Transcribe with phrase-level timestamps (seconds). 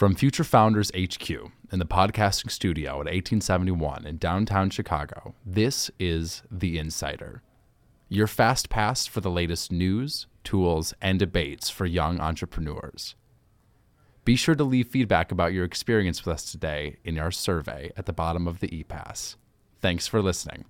[0.00, 6.42] From Future Founders HQ in the podcasting studio at 1871 in downtown Chicago, this is
[6.50, 7.42] The Insider,
[8.08, 13.14] your fast pass for the latest news, tools, and debates for young entrepreneurs.
[14.24, 18.06] Be sure to leave feedback about your experience with us today in our survey at
[18.06, 19.36] the bottom of the ePass.
[19.82, 20.64] Thanks for listening.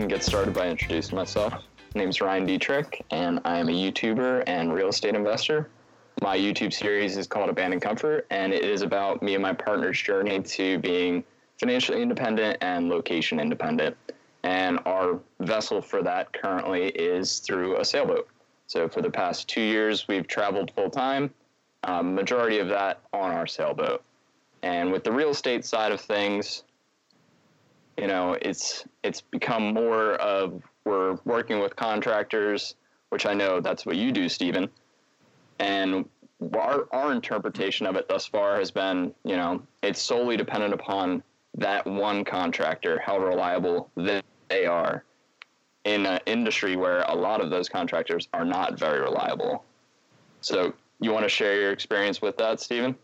[0.00, 1.52] And get started by introducing myself.
[1.94, 5.68] My name's Ryan Dietrich, and I am a YouTuber and real estate investor.
[6.22, 10.00] My YouTube series is called Abandoned Comfort, and it is about me and my partner's
[10.00, 11.22] journey to being
[11.58, 13.94] financially independent and location independent.
[14.42, 18.26] And our vessel for that currently is through a sailboat.
[18.68, 21.30] So for the past two years, we've traveled full time,
[21.84, 24.02] um, majority of that on our sailboat.
[24.62, 26.62] And with the real estate side of things,
[28.00, 32.74] you know, it's it's become more of we're working with contractors,
[33.10, 34.70] which I know that's what you do, Stephen.
[35.58, 36.08] And
[36.54, 41.22] our our interpretation of it thus far has been, you know, it's solely dependent upon
[41.58, 44.22] that one contractor, how reliable they,
[44.66, 45.04] are
[45.84, 49.64] in an industry where a lot of those contractors are not very reliable.
[50.40, 52.96] So, you want to share your experience with that, Stephen?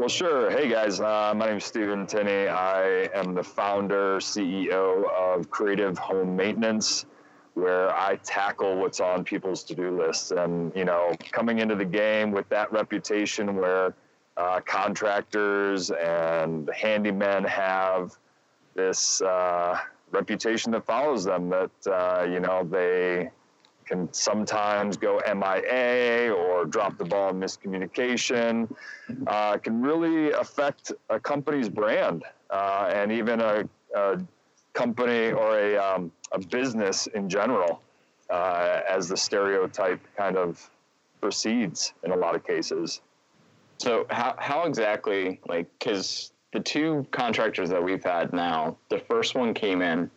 [0.00, 0.50] Well, sure.
[0.50, 0.98] Hey, guys.
[0.98, 2.48] Uh, my name is Stephen Tinney.
[2.48, 7.04] I am the founder, CEO of Creative Home Maintenance,
[7.52, 10.30] where I tackle what's on people's to do lists.
[10.30, 13.94] And, you know, coming into the game with that reputation where
[14.38, 18.16] uh, contractors and handymen have
[18.72, 19.78] this uh,
[20.12, 23.28] reputation that follows them that, uh, you know, they
[23.90, 28.70] can sometimes go MIA or drop the ball miscommunication,
[29.26, 34.18] uh, can really affect a company's brand uh, and even a, a,
[34.72, 37.82] company or a, um, a business in general
[38.30, 40.70] uh, as the stereotype kind of
[41.20, 43.00] proceeds in a lot of cases.
[43.78, 49.34] So how how exactly like because the two contractors that we've had now, the first
[49.34, 50.08] one came in,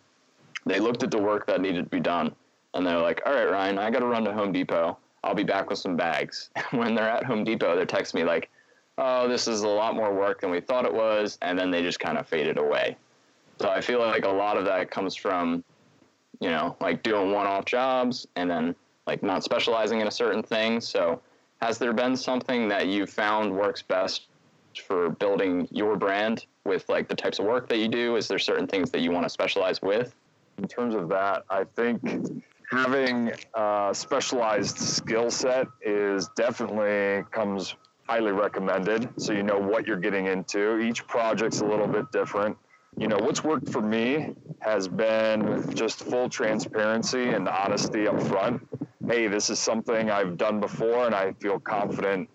[0.68, 2.36] they looked at the work that needed to be done
[2.74, 4.98] and they're like, "All right, Ryan, I got to run to Home Depot.
[5.24, 8.50] I'll be back with some bags." when they're at Home Depot, they text me like,
[8.98, 11.82] "Oh, this is a lot more work than we thought it was," and then they
[11.82, 12.98] just kind of faded away.
[13.60, 15.64] So I feel like a lot of that comes from,
[16.40, 18.76] you know, like doing one-off jobs and then
[19.06, 20.82] like not specializing in a certain thing.
[20.82, 21.22] So
[21.62, 24.28] has there been something that you found works best
[24.86, 28.16] for building your brand with like the types of work that you do?
[28.16, 30.16] Is there certain things that you want to specialize with?
[30.58, 32.02] In terms of that, I think
[32.74, 37.76] having a specialized skill set is definitely comes
[38.08, 39.10] highly recommended.
[39.18, 40.80] So you know what you're getting into.
[40.80, 42.58] Each project's a little bit different.
[42.98, 48.68] You know what's worked for me has been just full transparency and honesty up front.
[49.08, 52.30] Hey this is something i've done before and i feel confident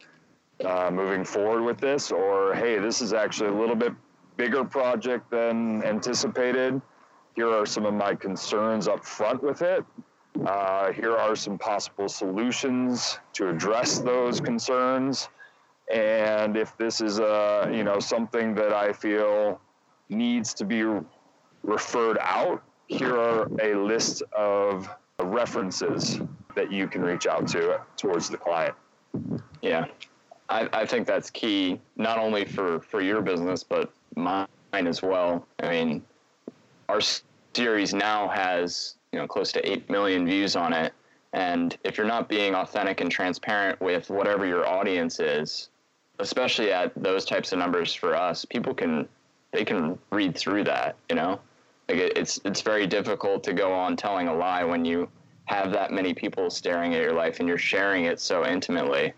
[0.65, 2.11] uh, moving forward with this.
[2.11, 3.93] Or hey this is actually a little bit
[4.37, 6.81] bigger project than anticipated.
[7.37, 9.85] Here are some of my concerns up front with it
[10.47, 15.29] uh, here are some possible solutions to address those concerns.
[15.93, 19.61] And if this is a, you know, something that I feel
[20.09, 20.85] needs to be
[21.63, 24.89] referred out, here are a list of
[25.21, 26.21] references
[26.55, 28.75] that you can reach out to towards the client.
[29.63, 29.87] Yeah,
[30.49, 35.47] I, I think that's key, not only for, for your business, but mine as well.
[35.61, 36.03] I mean,
[36.89, 37.01] our
[37.55, 40.93] series now has you know close to 8 million views on it.
[41.33, 45.69] And if you're not being authentic and transparent with whatever your audience is
[46.21, 49.09] especially at those types of numbers for us people can
[49.53, 51.41] they can read through that you know?
[51.89, 55.09] Like it, it's it's very difficult to go on telling a lie when you
[55.47, 59.15] have that many people staring at your life and you're sharing it so intimately.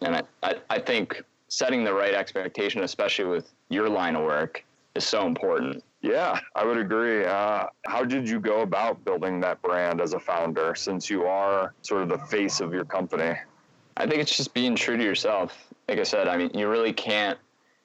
[0.00, 4.64] And I, I, I think setting the right expectation especially with your line of work
[4.96, 7.24] is so important yeah, I would agree.
[7.24, 11.74] Uh, how did you go about building that brand as a founder since you are
[11.82, 13.34] sort of the face of your company?
[13.96, 15.56] I think it's just being true to yourself.
[15.88, 17.38] Like I said, I mean, you really can't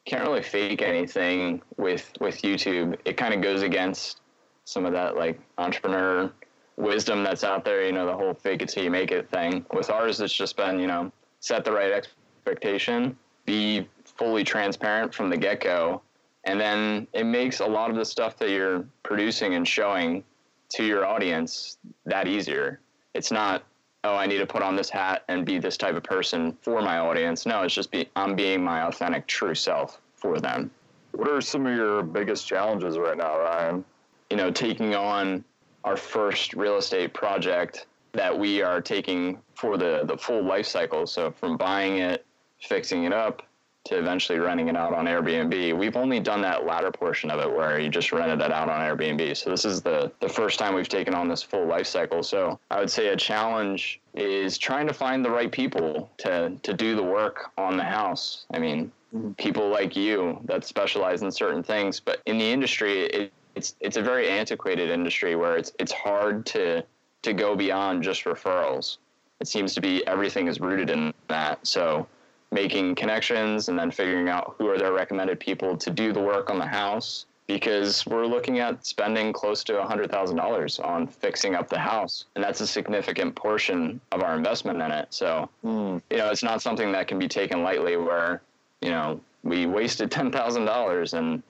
[0.06, 2.98] can't really fake anything with with YouTube.
[3.04, 4.22] It kind of goes against
[4.64, 6.32] some of that like entrepreneur
[6.78, 7.86] wisdom that's out there.
[7.86, 9.66] You know, the whole fake it till you make it thing.
[9.74, 15.30] With ours, it's just been you know set the right expectation, be fully transparent from
[15.30, 16.02] the get go,
[16.46, 20.24] and then it makes a lot of the stuff that you're producing and showing
[20.70, 22.80] to your audience that easier.
[23.14, 23.64] It's not,
[24.04, 26.82] oh, I need to put on this hat and be this type of person for
[26.82, 27.46] my audience.
[27.46, 30.72] No, it's just be I'm being my authentic true self for them.
[31.12, 33.86] What are some of your biggest challenges right now, Ryan?
[34.30, 35.44] You know, taking on
[35.84, 41.06] our first real estate project that we are taking for the, the full life cycle.
[41.08, 42.26] So from buying it,
[42.60, 43.44] fixing it up,
[43.86, 45.78] to eventually renting it out on Airbnb.
[45.78, 48.82] We've only done that latter portion of it where you just rented it out on
[48.82, 49.38] Airbnb.
[49.38, 52.24] So this is the, the first time we've taken on this full life cycle.
[52.24, 56.74] So I would say a challenge is trying to find the right people to, to
[56.74, 58.46] do the work on the house.
[58.52, 59.34] I mean, mm-hmm.
[59.34, 63.96] people like you that specialize in certain things, but in the industry, it, it's it's
[63.96, 66.84] a very antiquated industry where it's it's hard to
[67.22, 68.98] to go beyond just referrals.
[69.40, 71.66] It seems to be everything is rooted in that.
[71.66, 72.08] So
[72.56, 76.50] making connections and then figuring out who are their recommended people to do the work
[76.50, 81.78] on the house because we're looking at spending close to $100,000 on fixing up the
[81.78, 82.26] house.
[82.34, 85.08] And that's a significant portion of our investment in it.
[85.12, 86.02] So, mm.
[86.10, 88.42] you know, it's not something that can be taken lightly where,
[88.82, 91.44] you know, we wasted $10,000 and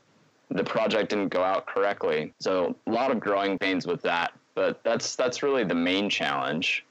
[0.49, 2.33] the project didn't go out correctly.
[2.39, 4.33] So, a lot of growing pains with that.
[4.55, 6.84] But that's that's really the main challenge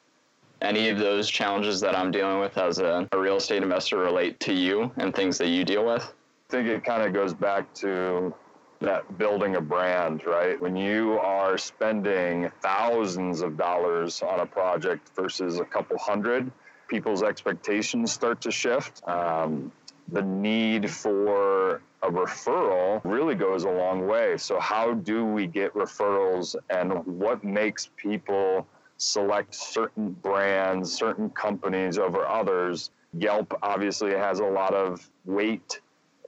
[0.65, 4.41] any of those challenges that I'm dealing with as a, a real estate investor relate
[4.41, 6.03] to you and things that you deal with?
[6.03, 8.35] I think it kind of goes back to
[8.81, 10.61] that building a brand, right?
[10.61, 16.51] When you are spending thousands of dollars on a project versus a couple hundred,
[16.89, 19.07] people's expectations start to shift.
[19.09, 19.73] Um,
[20.09, 24.37] the need for a referral really goes a long way.
[24.37, 28.67] So, how do we get referrals and what makes people
[28.97, 32.91] select certain brands, certain companies over others.
[33.17, 35.81] Yelp obviously has a lot of weight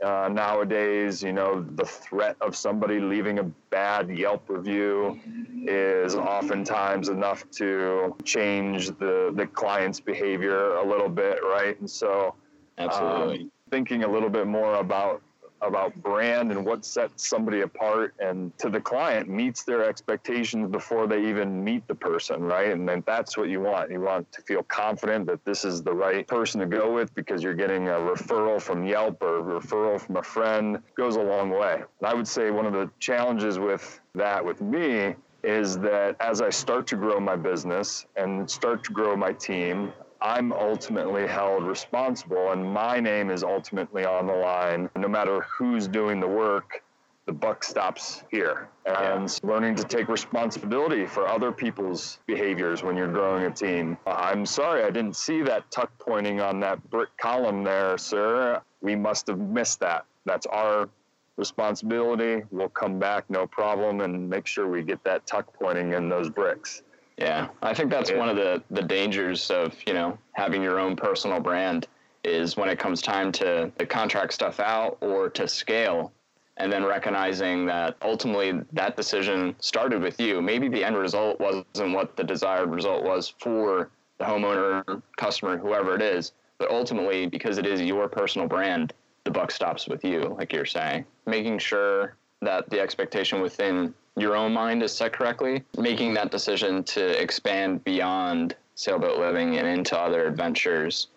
[0.04, 1.22] uh, nowadays.
[1.22, 5.18] You know, the threat of somebody leaving a bad Yelp review
[5.66, 11.78] is oftentimes enough to change the, the client's behavior a little bit, right?
[11.80, 12.34] And so,
[12.78, 13.40] absolutely.
[13.40, 15.22] Um, thinking a little bit more about
[15.62, 21.06] about brand and what sets somebody apart and to the client meets their expectations before
[21.06, 22.70] they even meet the person right?
[22.70, 23.90] And then that's what you want.
[23.90, 27.42] You want to feel confident that this is the right person to go with because
[27.42, 30.78] you're getting a referral from yelp or a referral from a friend.
[30.96, 31.74] Goes a long way.
[31.74, 36.40] And i would say one of the challenges with that with me is that as
[36.40, 39.92] I start to grow my business and start to grow my team,
[40.26, 44.90] I'm ultimately held responsible and my name is ultimately on the line.
[44.96, 46.82] No matter who's doing the work,
[47.26, 48.68] the buck stops here.
[48.86, 49.48] And yeah.
[49.48, 53.96] learning to take responsibility for other people's behaviors when you're growing a team.
[54.04, 58.60] I'm sorry, I didn't see that tuck pointing on that brick column there, sir.
[58.80, 60.06] We must have missed that.
[60.24, 60.88] That's our
[61.36, 62.42] responsibility.
[62.50, 66.30] We'll come back, no problem, and make sure we get that tuck pointing in those
[66.30, 66.82] bricks.
[67.18, 70.96] Yeah, I think that's one of the the dangers of you know having your own
[70.96, 71.86] personal brand
[72.24, 76.12] is when it comes time to, to contract stuff out or to scale
[76.56, 80.42] and then recognizing that ultimately that decision started with you.
[80.42, 85.94] Maybe the end result wasn't what the desired result was for the homeowner, customer, whoever
[85.94, 90.34] it is, but ultimately because it is your personal brand, the buck stops with you,
[90.38, 91.04] like you're saying.
[91.26, 96.82] Making sure that the expectation within your own mind is set correctly, making that decision
[96.84, 101.08] to expand beyond sailboat living and into other adventures.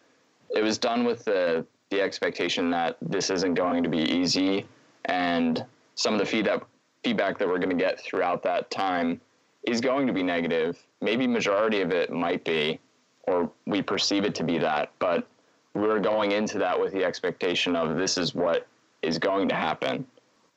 [0.49, 4.65] It was done with the the expectation that this isn't going to be easy,
[5.05, 5.65] and
[5.95, 6.61] some of the feedback
[7.03, 9.21] feedback that we're going to get throughout that time
[9.63, 10.77] is going to be negative.
[11.01, 12.79] Maybe majority of it might be,
[13.23, 15.25] or we perceive it to be that, but
[15.73, 18.67] we're going into that with the expectation of this is what
[19.01, 20.05] is going to happen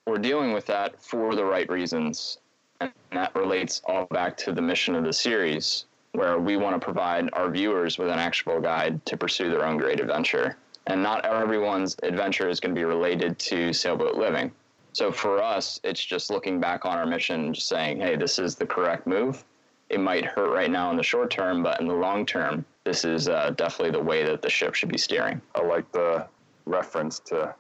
[0.07, 2.39] we're dealing with that for the right reasons.
[2.81, 6.85] And that relates all back to the mission of the series, where we want to
[6.85, 10.57] provide our viewers with an actionable guide to pursue their own great adventure.
[10.89, 14.51] And not everyone's adventure is going to be related to sailboat living.
[14.95, 18.39] So for us, it's just looking back on our mission and just saying, hey, this
[18.39, 19.45] is the correct move.
[19.89, 23.05] It might hurt right now in the short term, but in the long term, this
[23.05, 25.41] is uh, definitely the way that the ship should be steering.
[25.55, 26.27] I like the
[26.67, 27.55] reference to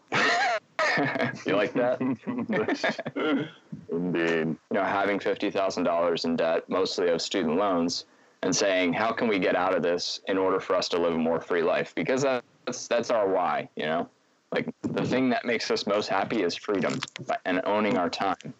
[1.46, 2.00] you like that?
[3.90, 4.46] Indeed.
[4.46, 8.06] You know, having fifty thousand dollars in debt, mostly of student loans,
[8.42, 11.14] and saying, "How can we get out of this in order for us to live
[11.14, 13.68] a more free life?" Because that's that's our why.
[13.76, 14.08] You know,
[14.52, 16.98] like the thing that makes us most happy is freedom
[17.44, 18.54] and owning our time.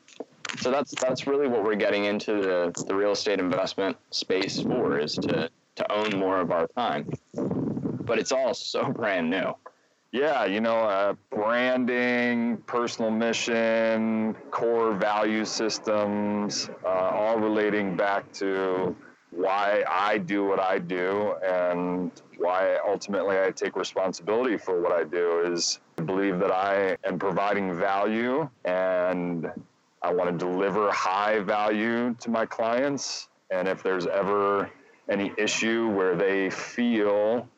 [0.59, 4.99] So that's that's really what we're getting into the the real estate investment space for
[4.99, 7.11] is to to own more of our time.
[7.35, 9.55] But it's all so brand new
[10.13, 18.95] yeah, you know, uh, branding, personal mission, core value systems, uh, all relating back to
[19.31, 25.05] why I do what I do and why ultimately I take responsibility for what I
[25.05, 29.51] do is believe that I am providing value and
[30.03, 33.29] I want to deliver high value to my clients.
[33.51, 34.71] And if there's ever
[35.09, 37.49] any issue where they feel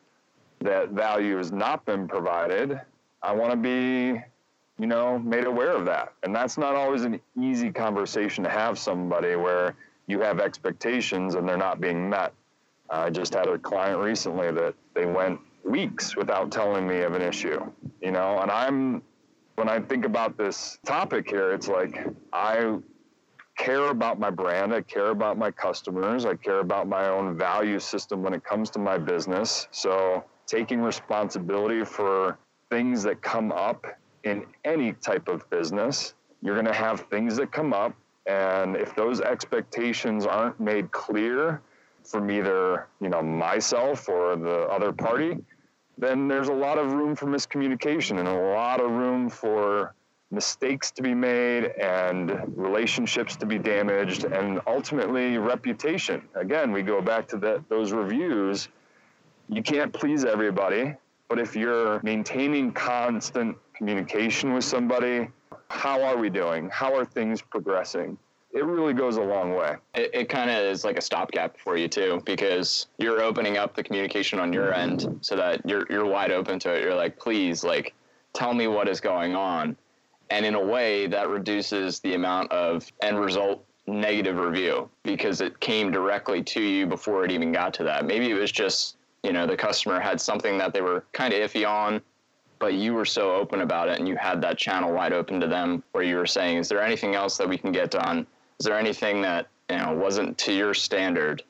[0.61, 2.79] that value has not been provided,
[3.21, 4.21] I want to be,
[4.79, 6.13] you know, made aware of that.
[6.23, 9.75] And that's not always an easy conversation to have somebody where
[10.07, 12.33] you have expectations and they're not being met.
[12.89, 17.21] I just had a client recently that they went weeks without telling me of an
[17.21, 17.59] issue,
[18.01, 19.01] you know, and I'm,
[19.55, 22.77] when I think about this topic here, it's like I
[23.57, 27.79] care about my brand, I care about my customers, I care about my own value
[27.79, 29.67] system when it comes to my business.
[29.71, 32.37] So taking responsibility for
[32.69, 33.85] things that come up
[34.23, 37.93] in any type of business, you're going to have things that come up.
[38.25, 41.61] And if those expectations aren't made clear
[42.03, 45.37] from either, you know, myself or the other party,
[45.97, 49.93] then there's a lot of room for miscommunication and a lot of room for
[50.31, 56.21] mistakes to be made and relationships to be damaged and ultimately reputation.
[56.35, 58.67] Again, we go back to that those reviews.
[59.49, 60.95] You can't please everybody,
[61.29, 65.29] but if you're maintaining constant communication with somebody,
[65.69, 66.69] how are we doing?
[66.69, 68.17] How are things progressing?
[68.53, 69.75] It really goes a long way.
[69.95, 73.75] It, it kind of is like a stopgap for you too, because you're opening up
[73.75, 76.81] the communication on your end so that you're you're wide open to it.
[76.81, 77.93] You're like, please, like,
[78.33, 79.75] tell me what is going on
[80.29, 85.59] and in a way, that reduces the amount of end result negative review because it
[85.59, 88.05] came directly to you before it even got to that.
[88.05, 91.39] Maybe it was just, you know, the customer had something that they were kind of
[91.39, 91.99] iffy on,
[92.59, 95.47] but you were so open about it and you had that channel wide open to
[95.47, 98.27] them where you were saying, is there anything else that we can get done?
[98.59, 101.43] Is there anything that, you know, wasn't to your standard?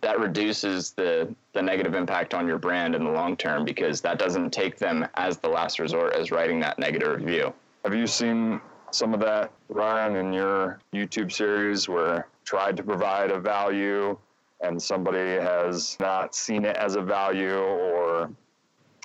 [0.00, 4.18] That reduces the, the negative impact on your brand in the long term because that
[4.18, 7.52] doesn't take them as the last resort as writing that negative review.
[7.84, 8.60] Have you seen
[8.92, 14.16] some of that, Ryan, in your YouTube series where tried to provide a value
[14.60, 18.30] and somebody has not seen it as a value or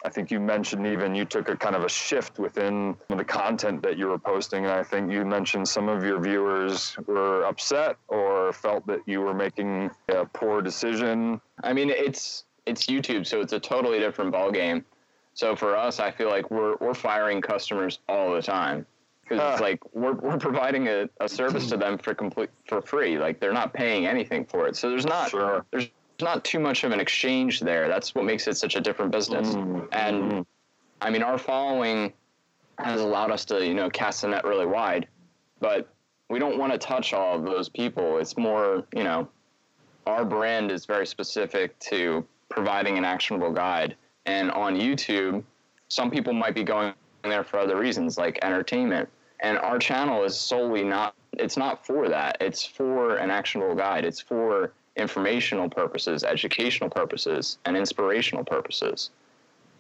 [0.06, 3.82] I think you mentioned even you took a kind of a shift within the content
[3.84, 4.66] that you were posting.
[4.66, 9.22] And I think you mentioned some of your viewers were upset or felt that you
[9.22, 11.40] were making a poor decision.
[11.64, 14.84] I mean, it's it's YouTube, so it's a totally different ballgame.
[15.36, 18.86] So for us, I feel like we're we're firing customers all the time
[19.34, 19.54] because uh.
[19.54, 23.18] it's like we're we're providing a, a service to them for complete for free.
[23.18, 24.76] Like they're not paying anything for it.
[24.76, 25.66] So there's not sure.
[25.72, 25.90] there's
[26.22, 27.88] not too much of an exchange there.
[27.88, 29.50] That's what makes it such a different business.
[29.50, 29.86] Mm-hmm.
[29.92, 30.46] And
[31.02, 32.14] I mean, our following
[32.80, 35.08] has allowed us to you know cast the net really wide,
[35.60, 35.90] but
[36.30, 38.18] we don't want to touch all of those people.
[38.18, 39.28] It's more you know
[40.06, 45.44] our brand is very specific to providing an actionable guide and on YouTube,
[45.90, 49.10] some people might be going there for other reasons, like entertainment.
[49.44, 52.38] And our channel is solely not, it's not for that.
[52.40, 54.06] It's for an actionable guide.
[54.06, 59.10] It's for informational purposes, educational purposes, and inspirational purposes.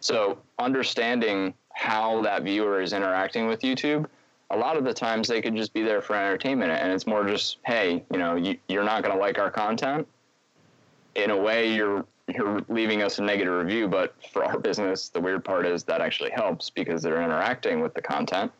[0.01, 4.05] So understanding how that viewer is interacting with YouTube,
[4.49, 7.25] a lot of the times they could just be there for entertainment and it's more
[7.25, 10.05] just, hey, you know, you, you're not going to like our content.
[11.15, 15.19] In a way, you're you're leaving us a negative review, but for our business, the
[15.19, 18.51] weird part is that actually helps because they're interacting with the content.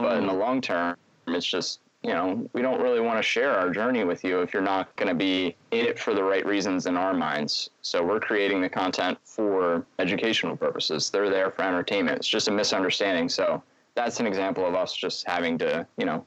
[0.00, 3.52] But in the long term, it's just, you know, we don't really want to share
[3.52, 6.44] our journey with you if you're not going to be in it for the right
[6.46, 7.70] reasons in our minds.
[7.82, 11.10] So we're creating the content for educational purposes.
[11.10, 12.18] They're there for entertainment.
[12.18, 13.28] It's just a misunderstanding.
[13.28, 13.62] So
[13.94, 16.24] that's an example of us just having to, you know,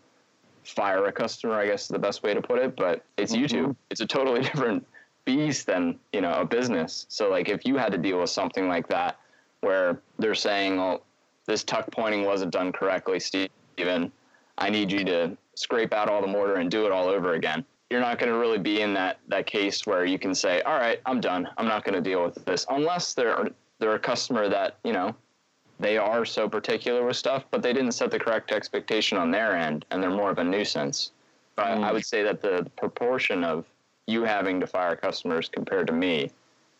[0.63, 2.75] fire a customer, I guess is the best way to put it.
[2.75, 3.43] But it's mm-hmm.
[3.43, 3.75] YouTube.
[3.89, 4.85] It's a totally different
[5.25, 7.05] beast than you know a business.
[7.09, 9.17] So like if you had to deal with something like that,
[9.61, 11.01] where they're saying, "Oh,
[11.45, 13.19] this tuck pointing wasn't done correctly,
[13.73, 14.11] Stephen.
[14.57, 17.65] I need you to scrape out all the mortar and do it all over again."
[17.89, 20.77] You're not going to really be in that that case where you can say, "All
[20.77, 21.49] right, I'm done.
[21.57, 23.49] I'm not going to deal with this," unless they're
[23.79, 25.15] they're a customer that you know
[25.79, 29.55] they are so particular with stuff, but they didn't set the correct expectation on their
[29.55, 31.11] end, and they're more of a nuisance.
[31.55, 31.83] But mm.
[31.83, 33.65] I would say that the proportion of
[34.07, 36.31] you having to fire customers compared to me,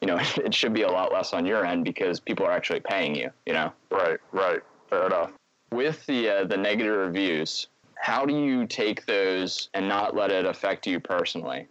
[0.02, 2.80] you know, it should be a lot less on your end because people are actually
[2.80, 3.72] paying you, you know?
[3.92, 4.62] Right, right.
[4.90, 5.32] Fair enough.
[5.74, 10.46] With the, uh, the negative reviews, how do you take those and not let it
[10.46, 11.68] affect you personally?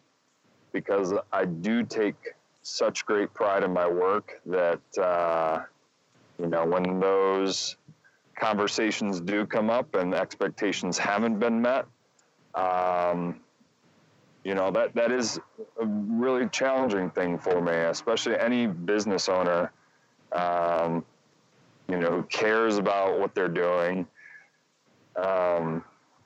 [0.72, 2.16] Because I do take
[2.62, 5.62] such great pride in my work that, uh,
[6.40, 7.76] you know, when those
[8.34, 11.86] conversations do come up and expectations haven't been met,
[12.56, 13.38] um,
[14.42, 15.38] you know that that is
[15.80, 19.70] a really challenging thing for me especially any business owner
[20.32, 21.04] um,
[21.92, 24.06] you know, who cares about what they're doing,
[25.16, 25.84] um,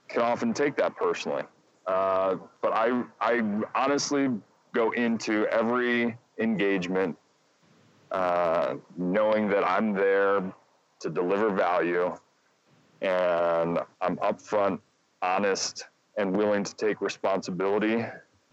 [0.09, 1.43] can often take that personally.
[1.89, 3.43] Uh, but I, I
[3.75, 4.29] honestly
[4.73, 7.17] go into every engagement
[8.13, 10.55] uh, knowing that I'm there
[11.01, 12.15] to deliver value
[13.03, 14.79] and I'm upfront,
[15.21, 18.05] honest, and willing to take responsibility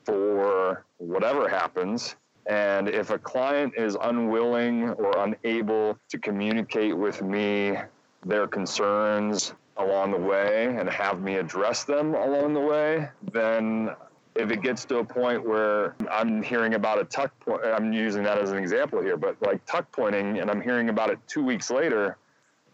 [0.04, 2.16] for whatever happens.
[2.46, 7.78] And if a client is unwilling or unable to communicate with me
[8.26, 13.92] their concerns along the way and have me address them along the way, then
[14.36, 18.24] if it gets to a point where I'm hearing about a tuck point, I'm using
[18.24, 21.44] that as an example here, but like tuck pointing and I'm hearing about it two
[21.44, 22.18] weeks later,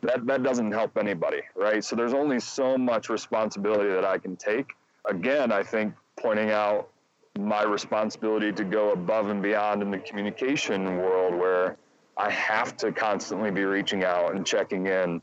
[0.02, 1.84] that, that doesn't help anybody, right?
[1.84, 4.74] So there's only so much responsibility that I can take.
[5.06, 6.90] Again, I think pointing out
[7.38, 11.78] my responsibility to go above and beyond in the communication world where
[12.18, 15.22] I have to constantly be reaching out and checking in.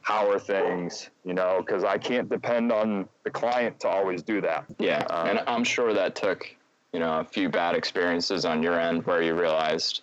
[0.00, 1.10] How are things?
[1.24, 4.64] You know, because I can't depend on the client to always do that.
[4.78, 6.48] Yeah, Um, and I'm sure that took
[6.92, 10.02] you know a few bad experiences on your end where you realized,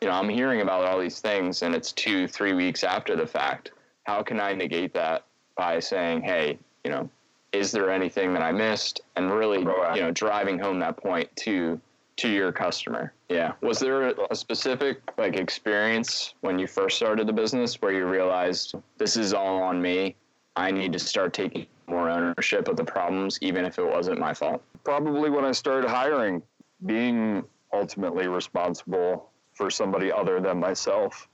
[0.00, 3.26] you know, I'm hearing about all these things and it's two, three weeks after the
[3.26, 3.72] fact.
[4.04, 5.24] How can I negate that
[5.56, 7.10] by saying, hey, you know,
[7.52, 9.00] is there anything that I missed?
[9.16, 11.80] And really, you know, driving home that point to
[12.16, 13.12] to your customer.
[13.28, 13.52] Yeah.
[13.62, 18.74] Was there a specific like experience when you first started the business where you realized
[18.98, 20.16] this is all on me?
[20.54, 24.34] I need to start taking more ownership of the problems, even if it wasn't my
[24.34, 24.62] fault.
[24.84, 26.42] probably when I started hiring,
[26.84, 31.28] being ultimately responsible for somebody other than myself.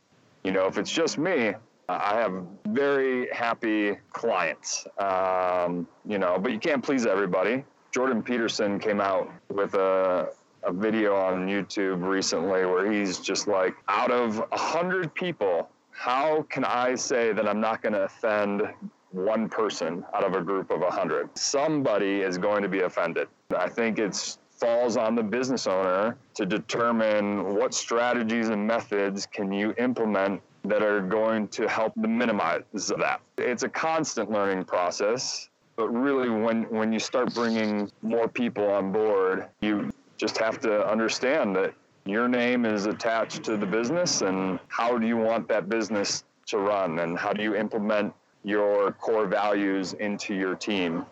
[0.44, 1.54] You know, if it's just me,
[1.88, 4.86] I have very happy clients.
[4.98, 7.64] Um, you know, but you can't please everybody.
[7.92, 10.28] Jordan Peterson came out with a,
[10.64, 16.42] a video on YouTube recently where he's just like, out of a hundred people, how
[16.50, 18.62] can I say that I'm not going to offend
[19.10, 21.30] one person out of a group of a hundred?
[21.38, 23.28] Somebody is going to be offended.
[23.56, 29.52] I think it's falls on the business owner to determine what strategies and methods can
[29.52, 33.20] you implement that are going to help to minimize that.
[33.36, 38.92] It's a constant learning process, but really when when you start bringing more people on
[38.92, 44.58] board, you just have to understand that your name is attached to the business and
[44.68, 48.12] how do you want that business to run and how do you implement
[48.44, 51.04] your core values into your team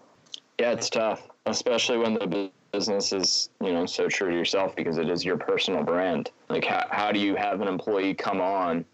[0.58, 4.96] Yeah, it's tough, especially when the business is, you know, so true to yourself because
[4.96, 6.30] it is your personal brand.
[6.48, 8.84] Like, how, how do you have an employee come on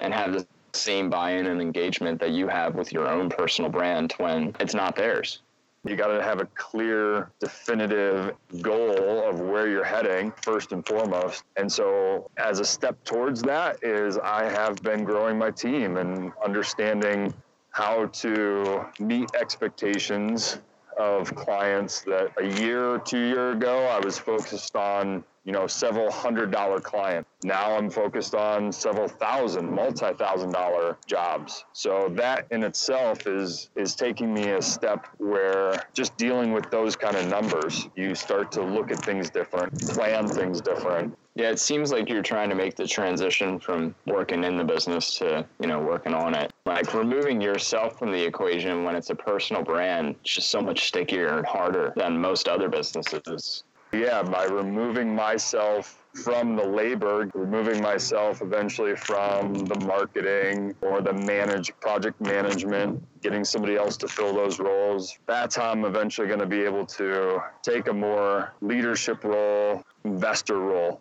[0.00, 4.12] and have the same buy-in and engagement that you have with your own personal brand
[4.18, 5.40] when it's not theirs?
[5.86, 11.44] you got to have a clear definitive goal of where you're heading first and foremost
[11.56, 16.32] and so as a step towards that is i have been growing my team and
[16.42, 17.34] understanding
[17.70, 20.58] how to meet expectations
[20.98, 25.66] of clients that a year or two year ago i was focused on you know
[25.66, 32.46] several hundred dollar client now i'm focused on several thousand multi-thousand dollar jobs so that
[32.50, 37.26] in itself is is taking me a step where just dealing with those kind of
[37.26, 42.08] numbers you start to look at things different plan things different Yeah, it seems like
[42.08, 46.14] you're trying to make the transition from working in the business to, you know, working
[46.14, 46.52] on it.
[46.64, 50.86] Like removing yourself from the equation when it's a personal brand, it's just so much
[50.86, 53.64] stickier and harder than most other businesses.
[53.94, 61.12] Yeah by removing myself from the labor removing myself eventually from the marketing or the
[61.12, 66.40] manage project management getting somebody else to fill those roles that's how i'm eventually going
[66.40, 71.00] to be able to take a more leadership role investor role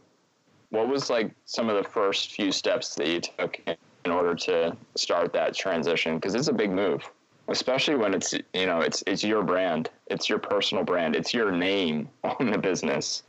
[0.70, 3.60] What was like some of the first few steps that you took
[4.06, 6.16] in order to start that transition?
[6.16, 7.04] Because it's a big move,
[7.48, 11.52] especially when it's you know it's it's your brand, it's your personal brand, it's your
[11.52, 13.24] name on the business.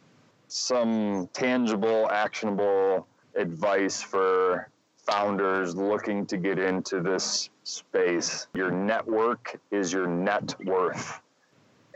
[0.49, 8.47] some tangible, actionable advice for founders looking to get into this space.
[8.55, 11.21] Your network is your net worth.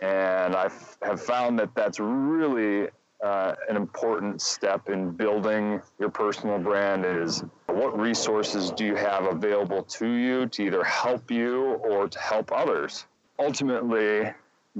[0.00, 0.70] And I
[1.02, 2.88] have found that that's really
[3.24, 9.24] uh, an important step in building your personal brand is what resources do you have
[9.24, 13.06] available to you to either help you or to help others.
[13.38, 14.32] Ultimately,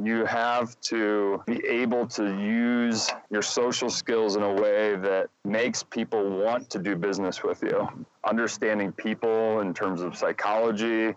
[0.05, 5.83] you have to be able to use your social skills in a way that makes
[5.83, 7.89] people want to do business with you.
[8.25, 11.15] Understanding people in terms of psychology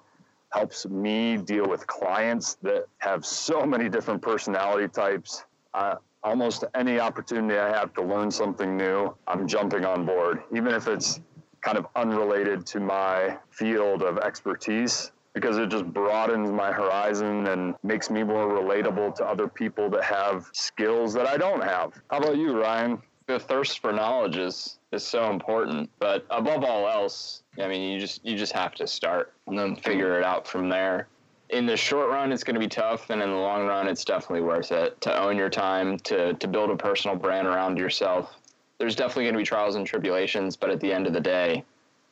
[0.52, 5.46] helps me deal with clients that have so many different personality types.
[5.74, 10.74] Uh, almost any opportunity I have to learn something new, I'm jumping on board, even
[10.74, 11.20] if it's
[11.62, 17.76] kind of unrelated to my field of expertise because it just broadens my horizon and
[17.84, 21.94] makes me more relatable to other people that have skills that I don't have.
[22.10, 23.02] How about you, Ryan?
[23.28, 28.00] The thirst for knowledge is is so important, but above all else, I mean, you
[28.00, 31.08] just you just have to start and then figure it out from there.
[31.52, 34.06] In the short run, it's going to be tough, and in the long run, it's
[34.06, 38.34] definitely worth it to own your time, to to build a personal brand around yourself.
[38.78, 41.64] There's definitely going to be trials and tribulations, but at the end of the day,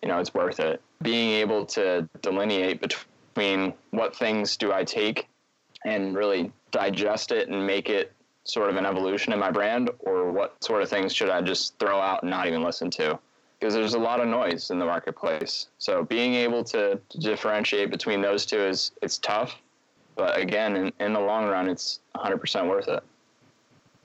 [0.03, 0.81] you know, it's worth it.
[1.01, 5.27] Being able to delineate between what things do I take
[5.85, 8.11] and really digest it and make it
[8.43, 11.79] sort of an evolution in my brand, or what sort of things should I just
[11.79, 13.17] throw out and not even listen to?
[13.59, 15.67] Because there's a lot of noise in the marketplace.
[15.79, 19.55] So being able to, to differentiate between those two is it's tough,
[20.15, 23.03] but again, in, in the long run, it's 100% worth it.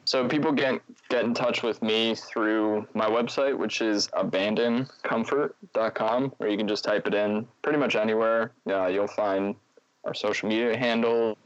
[0.06, 6.48] So people get get in touch with me through my website, which is abandoncomfort.com, or
[6.48, 8.52] you can just type it in pretty much anywhere.
[8.68, 9.54] Uh, you'll find
[10.04, 11.38] our social media handles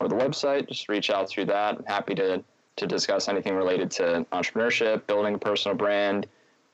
[0.00, 0.68] or the website.
[0.68, 1.78] Just reach out through that.
[1.78, 2.42] I'm happy to
[2.76, 6.26] to discuss anything related to entrepreneurship, building a personal brand,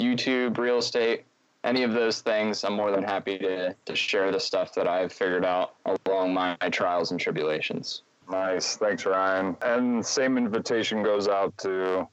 [0.04, 1.24] YouTube, real estate,
[1.64, 2.62] any of those things.
[2.64, 5.74] I'm more than happy to to share the stuff that I've figured out
[6.06, 8.02] along my, my trials and tribulations.
[8.30, 8.76] Nice.
[8.76, 9.56] Thanks, Ryan.
[9.62, 12.08] And same invitation goes out to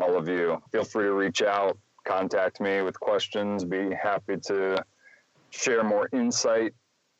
[0.00, 0.62] all of you.
[0.72, 3.64] Feel free to reach out, contact me with questions.
[3.64, 4.84] Be happy to
[5.50, 6.74] share more insight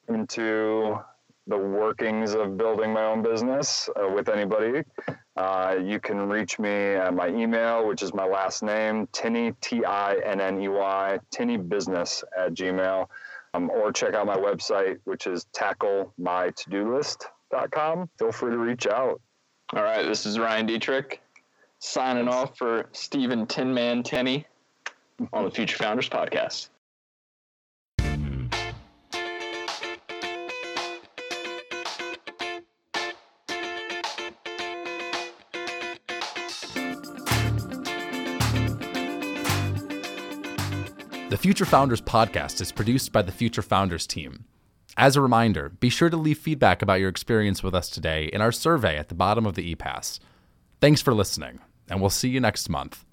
[0.09, 0.99] into
[1.47, 4.83] the workings of building my own business uh, with anybody.
[5.37, 9.85] Uh, you can reach me at my email, which is my last name, Tinney, T
[9.85, 11.19] I N N E Y,
[11.69, 13.07] Business at gmail.
[13.55, 18.11] Um, or check out my website, which is tacklemytodolist.com.
[18.19, 19.21] Feel free to reach out.
[19.73, 21.23] All right, this is Ryan Dietrich
[21.79, 24.47] signing off for Stephen Tinman Tenney
[25.33, 26.69] on the Future Founders Podcast.
[41.37, 44.47] The Future Founders podcast is produced by the Future Founders team.
[44.97, 48.41] As a reminder, be sure to leave feedback about your experience with us today in
[48.41, 50.19] our survey at the bottom of the ePass.
[50.81, 51.59] Thanks for listening,
[51.91, 53.05] and we'll see you next month.